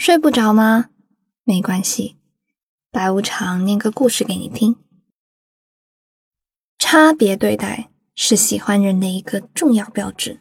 [0.00, 0.88] 睡不着吗？
[1.44, 2.16] 没关系，
[2.90, 4.76] 白无常念个故事给你听。
[6.78, 10.40] 差别对待是喜欢人的一个重要标志。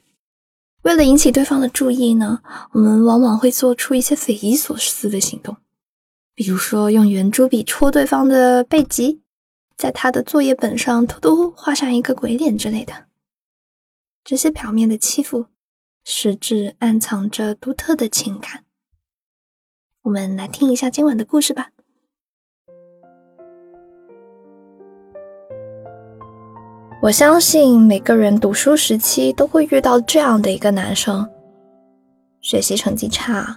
[0.84, 2.42] 为了引起对方的注意呢，
[2.72, 5.58] 我们往往会做出一些匪夷所思的行动，
[6.34, 9.22] 比如说用圆珠笔戳对方的背脊，
[9.76, 13.08] 在他的作业本上偷偷画上一个鬼脸之类的。
[14.24, 15.48] 这些表面的欺负，
[16.06, 18.64] 实质暗藏着独特的情感。
[20.10, 21.68] 我们来听一下今晚的故事吧。
[27.00, 31.30] 我相信每个人读书时期都会遇到这样的一个男生：
[32.42, 33.56] 学习成绩差，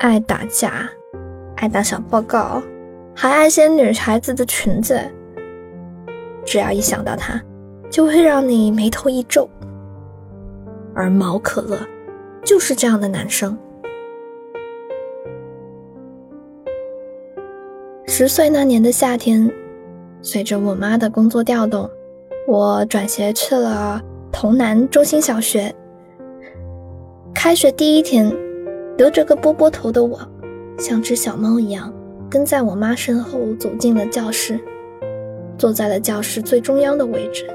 [0.00, 0.88] 爱打架，
[1.56, 2.62] 爱打小报告，
[3.14, 4.98] 还爱掀女孩子的裙子。
[6.46, 7.38] 只要一想到他，
[7.90, 9.46] 就会让你眉头一皱。
[10.94, 11.78] 而毛可乐
[12.42, 13.54] 就是这样的男生。
[18.06, 19.50] 十岁那年的夏天，
[20.20, 21.88] 随着我妈的工作调动，
[22.46, 25.74] 我转学去了潼南中心小学。
[27.34, 28.30] 开学第一天，
[28.98, 30.20] 留着个波波头的我，
[30.78, 31.92] 像只小猫一样
[32.30, 34.60] 跟在我妈身后走进了教室，
[35.56, 37.48] 坐在了教室最中央的位置。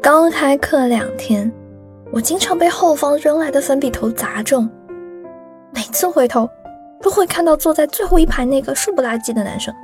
[0.00, 1.52] 刚开课两天，
[2.12, 4.70] 我经常被后方扔来的粉笔头砸中，
[5.74, 6.48] 每次回头。
[7.00, 9.74] 都会看到坐在最后一排那个瘦不拉几的男生，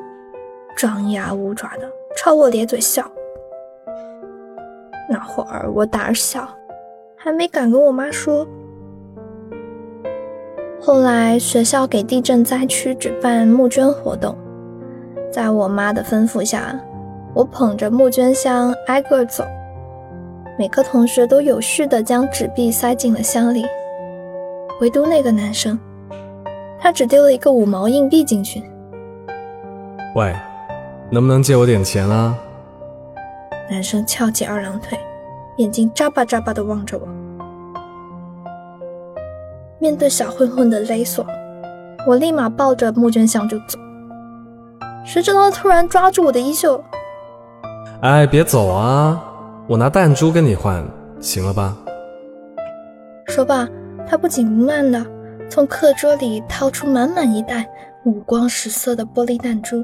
[0.76, 3.04] 张牙舞爪的朝我咧嘴笑。
[5.08, 6.48] 那会儿我胆小，
[7.16, 8.46] 还没敢跟我妈说。
[10.80, 14.36] 后来学校给地震灾区举办募捐活动，
[15.30, 16.78] 在我妈的吩咐下，
[17.34, 19.44] 我捧着募捐箱挨个走，
[20.58, 23.64] 每个同学都有序的将纸币塞进了箱里，
[24.80, 25.78] 唯独那个男生。
[26.84, 28.62] 他只丢了一个五毛硬币进去。
[30.14, 30.36] 喂，
[31.10, 32.36] 能不能借我点钱啊？
[33.70, 34.98] 男生翘起二郎腿，
[35.56, 37.08] 眼睛眨巴眨巴的望着我。
[39.78, 41.26] 面对小混混的勒索，
[42.06, 43.78] 我立马抱着募捐箱就走。
[45.06, 46.78] 谁知道他突然抓住我的衣袖。
[48.02, 49.24] 哎，别走啊！
[49.66, 50.86] 我拿弹珠跟你换，
[51.18, 51.74] 行了吧？
[53.28, 53.66] 说罢，
[54.06, 55.02] 他不紧不慢的。
[55.54, 57.64] 从课桌里掏出满满一袋
[58.04, 59.76] 五光十色的玻璃弹珠，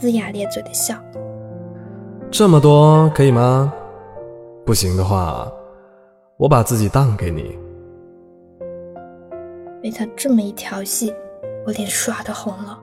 [0.00, 0.94] 龇牙咧嘴的笑。
[2.30, 3.74] 这么多可以吗？
[4.64, 5.52] 不行的话，
[6.36, 7.58] 我把自己当给你。
[9.82, 11.12] 被他这么一调戏，
[11.66, 12.80] 我脸唰的红了，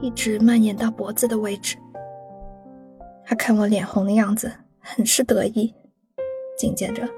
[0.00, 1.76] 一直蔓延到脖子的位置。
[3.24, 4.50] 他看我脸红的样子，
[4.80, 5.72] 很是得意。
[6.58, 7.08] 紧接着，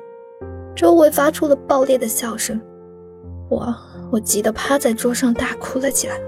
[0.77, 2.61] 周围发出了爆裂的笑声。
[3.49, 3.75] 我
[4.11, 6.19] 我急得趴在桌上大哭了起来。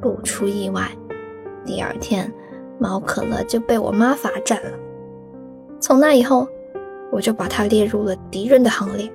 [0.00, 0.90] 不出意外，
[1.64, 2.30] 第二天
[2.78, 4.78] 毛可乐就被我妈罚站了。
[5.80, 6.46] 从那以后，
[7.10, 9.10] 我就把他列入了敌人的行列。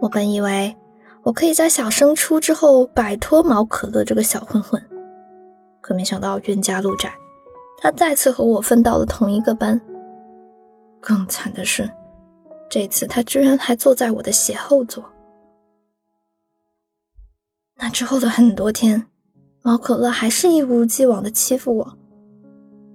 [0.00, 0.76] 我本以为
[1.22, 4.80] 我可以在小升初之后摆脱毛可乐这个小混混。
[5.86, 7.14] 可没想到冤家路窄，
[7.78, 9.80] 他再次和我分到了同一个班。
[11.00, 11.88] 更惨的是，
[12.68, 15.04] 这次他居然还坐在我的斜后座。
[17.78, 19.06] 那之后的很多天，
[19.62, 21.96] 毛可乐还是一如既往的欺负我，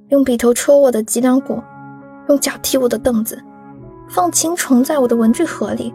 [0.09, 1.63] 用笔头戳我的脊梁骨，
[2.27, 3.41] 用脚踢我的凳子，
[4.09, 5.93] 放青虫在我的文具盒里，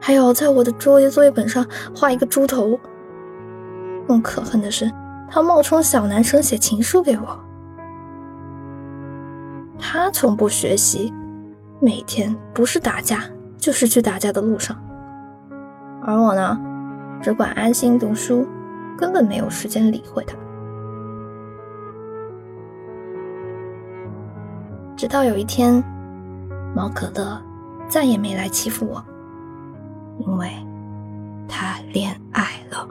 [0.00, 2.80] 还有在我的作业作业本上画一个猪头。
[4.08, 4.90] 更可恨的是。
[5.34, 7.40] 他冒充小男生写情书给我。
[9.80, 11.12] 他从不学习，
[11.80, 13.24] 每天不是打架
[13.58, 14.80] 就是去打架的路上。
[16.04, 16.56] 而我呢，
[17.20, 18.46] 只管安心读书，
[18.96, 20.36] 根本没有时间理会他。
[24.96, 25.82] 直到有一天，
[26.76, 27.42] 毛可乐
[27.88, 29.04] 再也没来欺负我，
[30.20, 30.48] 因为
[31.48, 32.88] 他恋爱了。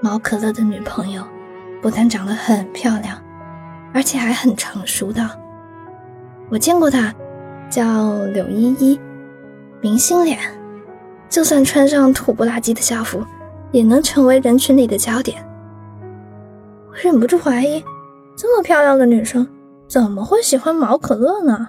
[0.00, 1.22] 毛可乐的女朋友
[1.82, 3.20] 不但长得很漂亮，
[3.92, 5.28] 而且还很成熟的。
[6.50, 7.14] 我见过她，
[7.68, 9.00] 叫柳依依，
[9.80, 10.38] 明星脸，
[11.28, 13.24] 就算穿上土不拉几的校服，
[13.72, 15.44] 也能成为人群里的焦点。
[16.88, 17.84] 我忍不住怀疑，
[18.36, 19.46] 这么漂亮的女生
[19.88, 21.68] 怎么会喜欢毛可乐呢？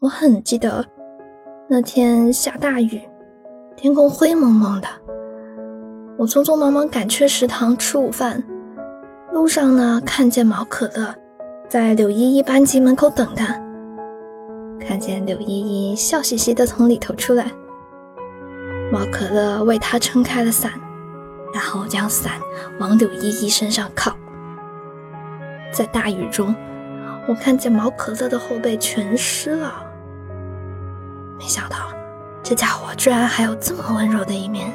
[0.00, 0.84] 我很记得
[1.68, 3.00] 那天下大雨。
[3.76, 4.88] 天空灰蒙蒙的，
[6.16, 8.42] 我匆匆忙忙赶去食堂吃午饭，
[9.32, 11.14] 路上呢看见毛可乐
[11.68, 13.54] 在柳依依班级门口等他，
[14.80, 17.52] 看见柳依依笑嘻嘻的从里头出来，
[18.90, 20.72] 毛可乐为他撑开了伞，
[21.52, 22.32] 然后将伞
[22.80, 24.16] 往柳依依身上靠。
[25.70, 26.54] 在大雨中，
[27.28, 29.70] 我看见毛可乐的后背全湿了，
[31.38, 31.76] 没想到
[32.48, 34.72] 这家伙居然还有这么温柔的一面。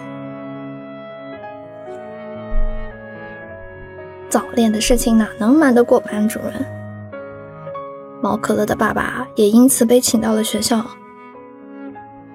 [4.29, 6.65] 早恋的事情哪能瞒得过班主任？
[8.21, 10.85] 毛可乐的爸爸也因此被请到了学校。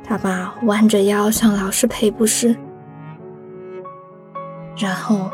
[0.03, 2.56] 他爸弯着腰向老师赔不是，
[4.79, 5.31] 然后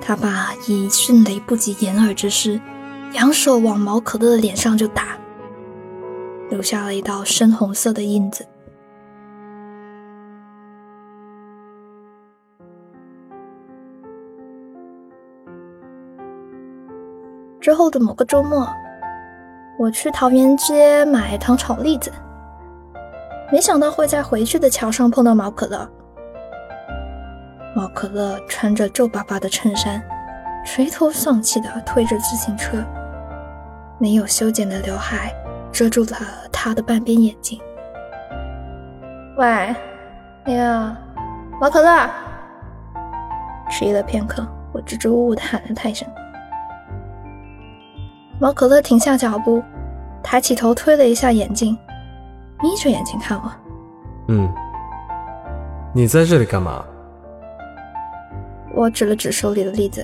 [0.00, 2.60] 他爸以迅雷不及掩耳之势，
[3.14, 5.18] 扬手往毛可乐的脸上就打，
[6.50, 8.46] 留下了一道深红色的印子。
[17.70, 18.68] 之后的某个周末，
[19.78, 22.12] 我去桃园街买糖炒栗子，
[23.52, 25.88] 没想到会在回去的桥上碰到毛可乐。
[27.76, 30.02] 毛可乐穿着皱巴巴的衬衫，
[30.66, 32.84] 垂头丧气地推着自行车，
[34.00, 35.32] 没有修剪的刘海
[35.70, 36.16] 遮住了
[36.50, 37.60] 他的半边眼睛。
[39.36, 39.72] 喂，
[40.44, 40.96] 那个
[41.60, 42.10] 毛可乐！
[43.70, 46.04] 迟疑了片刻，我支支吾吾地喊了他一声。
[48.40, 49.62] 毛可乐停下脚步，
[50.22, 51.76] 抬起头推了一下眼镜，
[52.62, 53.52] 眯着眼睛看我。
[54.28, 54.50] 嗯，
[55.92, 56.82] 你在这里干嘛？
[58.74, 60.02] 我指了指手里的栗子。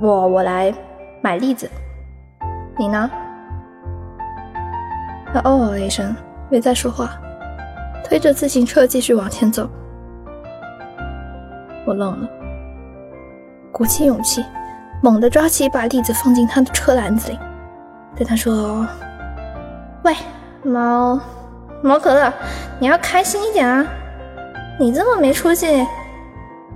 [0.00, 0.72] 我我来
[1.20, 1.68] 买栗子。
[2.78, 3.10] 你呢？
[5.34, 6.14] 他哦了一声，
[6.48, 7.18] 没再说话，
[8.04, 9.68] 推着自行车继续往前走。
[11.84, 12.28] 我愣了，
[13.72, 14.44] 鼓起勇气。
[15.00, 17.38] 猛地抓起一把栗子，放进他的车篮子里，
[18.16, 18.86] 对他说
[20.02, 20.14] ：“喂，
[20.62, 21.20] 毛
[21.82, 22.32] 毛可乐，
[22.80, 23.86] 你要开心一点啊！
[24.78, 25.86] 你这么没出息，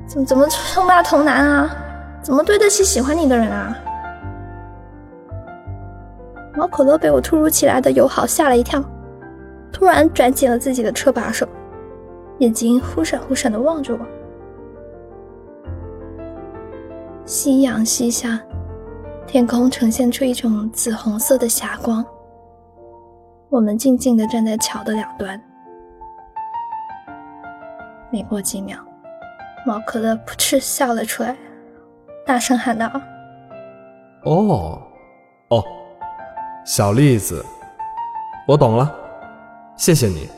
[0.06, 1.76] 怎么怎么称霸童男啊？
[2.22, 3.76] 怎么对得起喜欢你的人啊？”
[6.54, 8.82] 毛可乐被我突如其来的友好吓了一跳，
[9.72, 11.46] 突然转紧了自己的车把手，
[12.38, 14.00] 眼睛忽闪忽闪的望着我。
[17.32, 18.38] 夕阳西下，
[19.26, 22.04] 天空呈现出一种紫红色的霞光。
[23.48, 25.42] 我们静静地站在桥的两端。
[28.12, 28.76] 没过几秒，
[29.66, 31.34] 毛可乐扑哧笑了出来，
[32.26, 32.86] 大声喊道
[34.24, 34.82] ：“哦，
[35.48, 35.64] 哦，
[36.66, 37.42] 小栗子，
[38.46, 38.94] 我懂了，
[39.78, 40.28] 谢谢你。”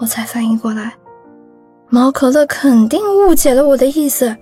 [0.00, 0.94] 我才反应过来，
[1.90, 4.34] 毛可乐肯定误解了我的意思。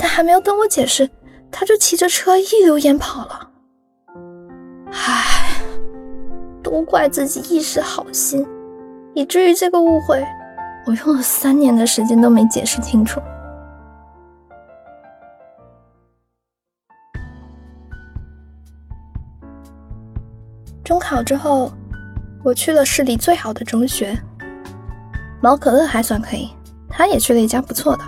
[0.00, 1.10] 但还没有等我解释，
[1.50, 3.50] 他就骑着车一溜烟跑了。
[4.92, 5.60] 唉，
[6.62, 8.46] 都怪自己一时好心，
[9.12, 10.24] 以至于这个误会，
[10.86, 13.20] 我用了三年的时间都没解释清楚。
[20.84, 21.72] 中考之后，
[22.44, 24.16] 我去了市里最好的中学。
[25.42, 26.50] 毛可乐还算可以，
[26.88, 28.04] 他也去了一家不错的。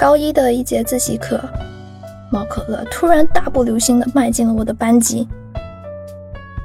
[0.00, 1.38] 高一的一节自习课，
[2.30, 5.28] 毛可乐突然大步流星地迈进了我的班级。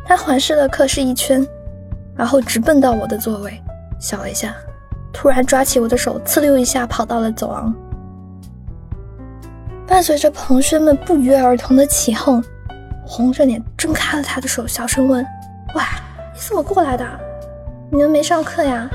[0.06, 1.46] 他环视了课室一圈，
[2.16, 3.62] 然后直奔到我的座位，
[4.00, 4.56] 笑了一下，
[5.12, 7.76] 突然抓起我的手，呲溜一下跑到了走廊。
[9.86, 12.42] 伴随着同学们不约而同的起哄，
[13.06, 15.22] 红着脸挣开了他的手，小声问
[15.76, 15.82] ：“喂，
[16.34, 17.06] 你怎么过来的？
[17.92, 18.90] 你们没上课呀？”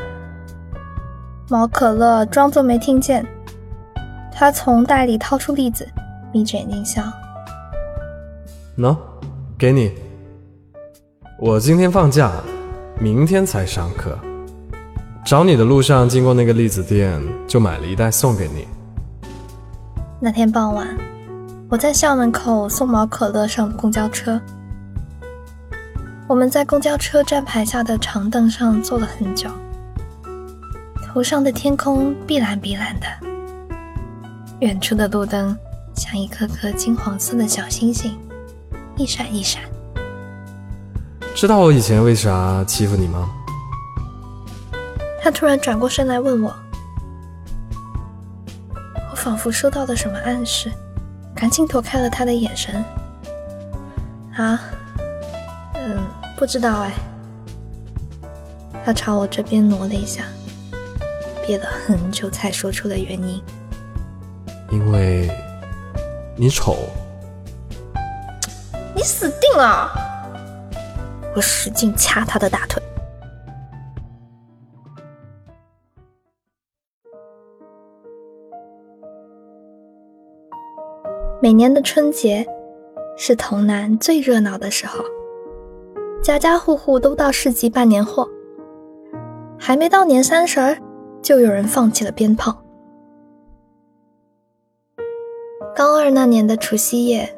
[1.50, 3.23] 毛可乐装作没听见。
[4.40, 5.87] 他从袋里掏出栗子，
[6.32, 7.02] 眯着眼睛笑。
[8.78, 8.97] 喏，
[9.59, 9.92] 给你。
[11.38, 12.32] 我今天放假，
[12.99, 14.18] 明天才上课。
[15.26, 18.66] 找你的路上经过那个栗子店，就买了一袋送给你。
[20.18, 20.88] 那天傍晚，
[21.68, 24.40] 我在校门口送毛可乐上公交车。
[26.26, 29.50] 我们在公交车站牌下的长凳上坐了很久，
[31.06, 33.06] 头上的天空碧蓝碧蓝的。
[34.61, 35.57] 远处的路灯
[35.95, 38.14] 像一颗颗金黄色的小星星，
[38.95, 39.62] 一闪一闪。
[41.35, 43.31] 知道我以前为啥欺负你吗？
[45.23, 46.55] 他突然转过身来问我，
[49.11, 50.71] 我仿佛收到了什么暗示，
[51.35, 52.85] 赶紧躲开了他的眼神。
[54.37, 54.61] 啊，
[55.75, 55.99] 嗯，
[56.37, 56.93] 不知道哎。
[58.85, 60.25] 他朝我这边挪了一下，
[61.47, 63.43] 憋了很久才说出了原因。
[64.71, 65.29] 因为
[66.37, 66.77] 你丑。
[68.95, 69.91] 你死定了！
[71.35, 72.83] 我使劲掐他的大腿。
[81.43, 82.47] 每年的春节
[83.17, 85.03] 是潼南最热闹的时候，
[86.23, 88.29] 家家户户都到市集办年货。
[89.59, 90.77] 还没到年三十儿，
[91.23, 92.60] 就有人放起了鞭炮。
[95.81, 97.35] 高二那年的除夕夜，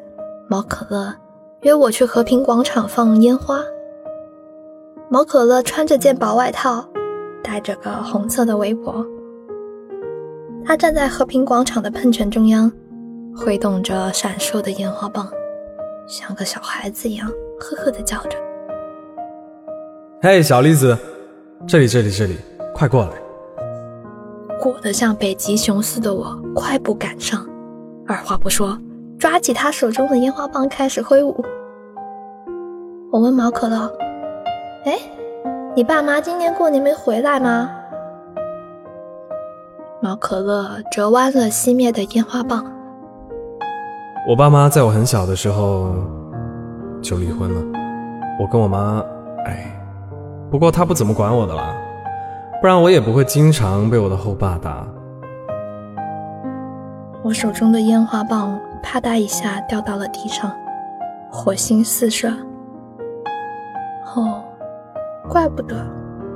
[0.49, 1.15] 毛可乐
[1.61, 3.61] 约我去和平广场放烟花。
[5.09, 6.85] 毛可乐穿着件薄外套，
[7.41, 9.07] 戴着个红色的围脖，
[10.65, 12.69] 他站在和平广场的喷泉中央。
[13.37, 15.29] 挥动着闪烁的烟花棒，
[16.09, 17.31] 像个小孩子一样
[17.61, 18.37] 呵呵的叫着
[20.21, 20.99] ：“嘿，小栗子，
[21.65, 22.37] 这里，这里，这里，
[22.75, 23.13] 快过来！”
[24.61, 27.47] 裹得像北极熊似的我快步赶上，
[28.13, 28.79] 二话不说，
[29.19, 31.43] 抓起他手中的烟花棒开始挥舞。
[33.11, 33.91] 我问毛可乐
[34.85, 34.99] ：“哎，
[35.75, 37.71] 你爸妈今年过年没回来吗？”
[40.03, 42.63] 毛可乐折弯了熄灭的烟花棒。
[44.29, 45.95] 我爸妈在我很小的时候
[47.01, 47.63] 就离婚了，
[48.39, 49.03] 我跟我妈，
[49.47, 49.75] 哎，
[50.51, 51.75] 不过他不怎么管我的啦，
[52.61, 54.87] 不然我也不会经常被我的后爸打。
[57.25, 60.51] 我手中的烟花棒啪嗒一下掉到了地上，
[61.31, 62.29] 火星四射。
[64.17, 64.43] 哦，
[65.29, 65.87] 怪不得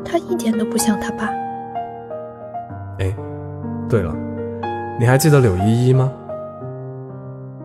[0.04, 1.28] 他一点都不像他爸。
[3.00, 3.12] 哎，
[3.88, 4.14] 对了，
[4.98, 6.12] 你还记得柳依依吗？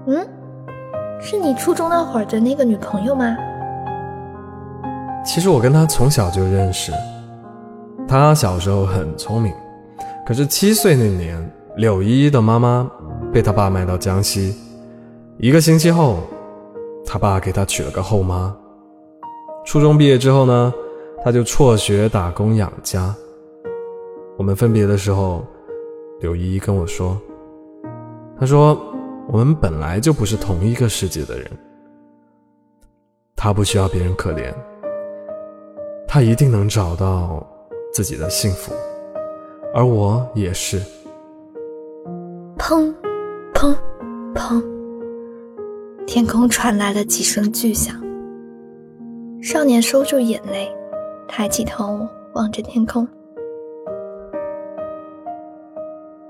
[0.08, 0.28] 嗯，
[1.20, 3.38] 是你初中那会儿的那个女朋友吗？
[5.24, 6.92] 其实我跟她从小就认识。
[8.08, 9.54] 她小时候很聪明，
[10.26, 11.38] 可是七岁那年，
[11.78, 12.90] 柳依依的妈妈
[13.32, 14.56] 被他爸卖到江西。
[15.38, 16.20] 一个星期后，
[17.06, 18.56] 他爸给他娶了个后妈。
[19.66, 20.74] 初中毕业之后呢，
[21.24, 23.16] 他就辍学打工养家。
[24.38, 25.46] 我们分别的时候，
[26.20, 27.20] 柳依依跟我说
[28.40, 28.80] ：“她说。”
[29.28, 31.50] 我们本来就不是同一个世界的人，
[33.34, 34.52] 他不需要别人可怜，
[36.06, 37.46] 他一定能找到
[37.94, 38.74] 自己的幸福，
[39.74, 40.82] 而我也是。
[42.58, 42.94] 砰，
[43.54, 43.76] 砰，
[44.34, 44.64] 砰，
[46.06, 47.96] 天空传来了几声巨响。
[49.42, 50.72] 少年收住眼泪，
[51.28, 53.08] 抬起头望着天空。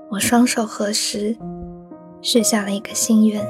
[0.08, 1.36] 我双手合十。
[2.24, 3.44] 许下了一个心愿，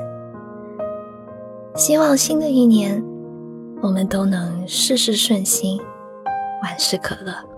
[1.75, 3.05] 希望新的一年
[3.83, 5.79] 我们都能事事顺心，
[6.63, 7.52] 万事可乐。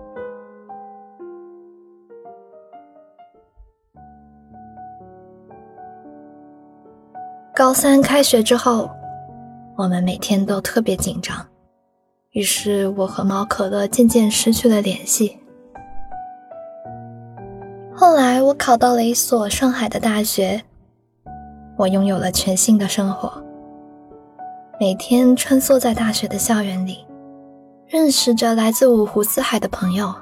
[7.55, 8.91] 高三开学之后，
[9.77, 11.37] 我们每天都特别紧张，
[12.31, 15.39] 于是我和毛可乐渐渐失去了联系。
[17.95, 20.61] 后来我考到了一所上海的大学。
[21.77, 23.41] 我拥有了全新的生活，
[24.77, 27.05] 每天穿梭在大学的校园里，
[27.87, 30.13] 认识着来自五湖四海的朋友，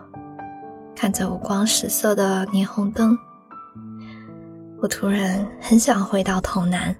[0.96, 3.18] 看着五光十色的霓虹灯，
[4.82, 6.96] 我突然很想回到潼南。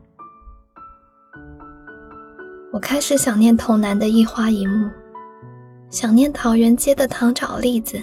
[2.74, 4.90] 我开始想念潼南的一花一木，
[5.92, 8.00] 想念桃园街的糖炒栗子，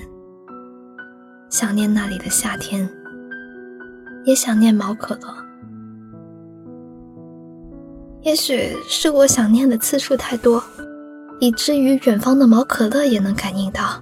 [1.48, 2.88] 想念那里的夏天，
[4.24, 5.34] 也想念毛可乐。
[8.22, 10.62] 也许是我想念的次数太多，
[11.40, 14.00] 以至于远方的毛可乐也能感应到。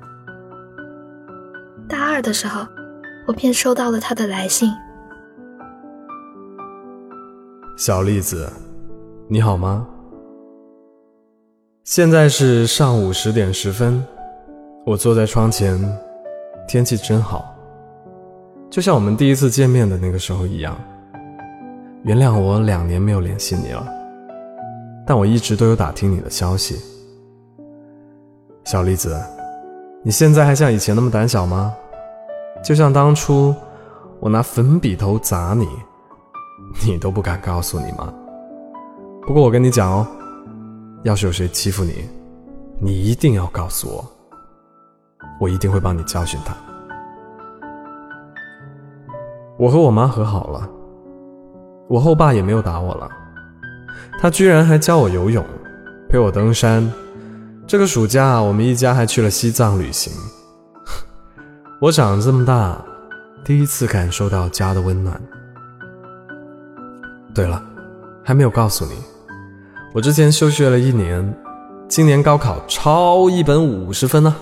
[1.88, 2.66] 大二的时候，
[3.26, 4.70] 我便收到了他的来信。
[7.78, 8.52] 小栗子，
[9.28, 9.88] 你好吗？
[11.90, 14.04] 现在是上午十点十分，
[14.84, 15.80] 我坐在窗前，
[16.68, 17.56] 天气真好，
[18.68, 20.78] 就像我们第一次见面的那个时候一样。
[22.02, 23.88] 原谅我两年没有联系你了。
[25.06, 26.76] 但我一直都有打听你的消息，
[28.64, 29.18] 小栗子，
[30.02, 31.74] 你现在还像以前那么胆小吗？
[32.62, 33.54] 就像当初
[34.20, 35.66] 我拿粉笔头砸你，
[36.86, 38.12] 你都不敢告诉你吗？
[39.26, 40.06] 不过我跟你讲哦，
[41.08, 42.06] 要是有谁欺负你，
[42.78, 44.04] 你一定要告诉我，
[45.40, 46.54] 我一定会帮你教训他。
[49.58, 50.68] 我和我妈和好了，
[51.88, 53.08] 我后爸也没有打我了。
[54.20, 55.42] 他居然还教我游泳，
[56.10, 56.86] 陪我登山。
[57.66, 60.12] 这个暑假，我们一家还去了西藏旅行。
[61.80, 62.76] 我长这么大，
[63.46, 65.18] 第一次感受到家的温暖。
[67.34, 67.64] 对了，
[68.22, 68.92] 还没有告诉你，
[69.94, 71.34] 我之前休学了一年，
[71.88, 74.36] 今年高考超一本五十分呢。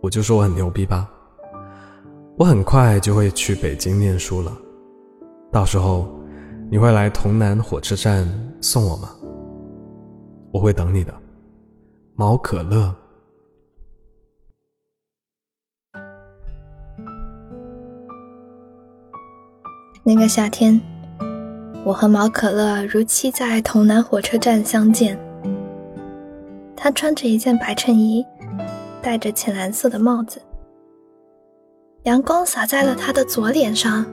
[0.00, 1.10] 我就说我很牛逼吧，
[2.38, 4.56] 我很快就会去北京念书了，
[5.52, 6.08] 到时候
[6.70, 8.26] 你会来潼南火车站
[8.60, 9.10] 送我吗？
[10.52, 11.12] 我会等你的，
[12.14, 12.94] 毛可乐。
[20.02, 20.80] 那个夏天，
[21.84, 25.18] 我和毛可乐如期在潼南火车站相见。
[26.76, 28.24] 他穿着一件白衬衣，
[29.02, 30.40] 戴着浅蓝色的帽子，
[32.04, 34.04] 阳光洒在了他的左脸上，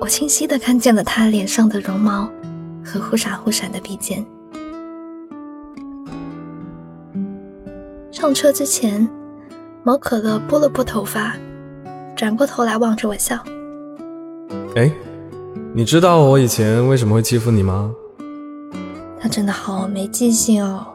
[0.00, 2.28] 我清晰的看见了他脸上的绒毛
[2.84, 4.24] 和忽闪忽闪的鼻尖。
[8.10, 9.08] 上车之前，
[9.84, 11.36] 毛可乐拨了拨头发，
[12.16, 13.38] 转过头来望着我笑。
[14.74, 14.90] 哎，
[15.76, 17.94] 你知道我以前为什么会欺负你吗？
[19.20, 20.86] 他真的好没记性哦，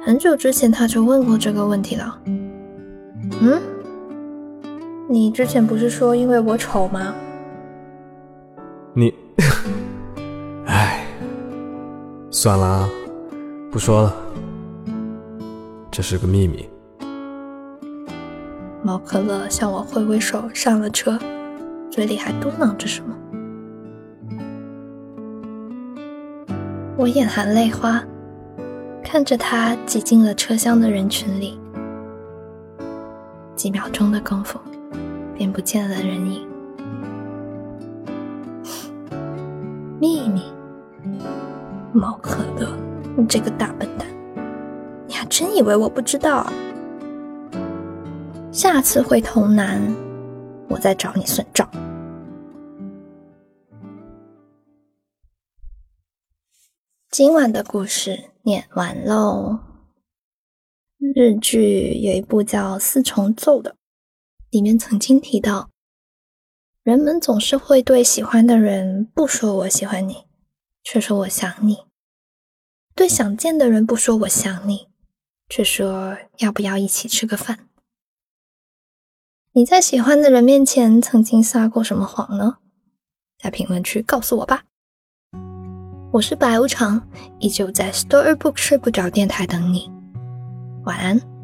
[0.00, 2.16] 很久之前他就问过这个问题了。
[3.40, 3.60] 嗯，
[5.08, 7.12] 你之前不是说因为我丑吗？
[8.94, 9.12] 你，
[10.66, 11.04] 哎，
[12.30, 12.88] 算了，
[13.72, 14.16] 不说了，
[15.90, 16.64] 这是个秘密。
[18.84, 21.18] 毛可乐向我挥挥手，上了车。
[21.90, 23.16] 嘴里还嘟囔着什么，
[27.06, 28.02] 我眼含泪花，
[29.00, 31.56] 看着他挤进了车厢的人群里，
[33.54, 34.58] 几秒钟的功夫，
[35.32, 36.44] 便不见了人影。
[40.00, 40.42] 秘密，
[41.92, 42.76] 毛可乐，
[43.16, 44.08] 你这个大笨蛋，
[45.06, 46.44] 你还真以为我不知道？
[48.50, 49.80] 下次回潼南，
[50.66, 51.68] 我再找你算账。
[57.18, 59.58] 今晚的故事念完喽。
[60.98, 63.74] 日剧有一部叫《四重奏》的，
[64.50, 65.70] 里面曾经提到，
[66.82, 70.26] 人们总是会对喜欢的人不说“我喜欢你”，
[70.84, 71.76] 却说“我想你”；
[72.94, 74.88] 对想见的人不说“我想你”，
[75.48, 77.70] 却说“要不要一起吃个饭”。
[79.52, 82.58] 你在喜欢的人面前曾经撒过什么谎呢？
[83.38, 84.64] 在评论区告诉我吧。
[86.12, 87.02] 我是白无常，
[87.40, 89.90] 依旧在 Storybook 睡不着电台等你，
[90.84, 91.35] 晚安。